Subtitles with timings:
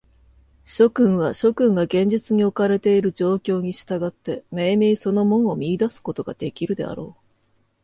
[0.63, 7.21] 諸君は、諸君が現実におかれている状況に従って、めいめいその門を見出すことができるであろう。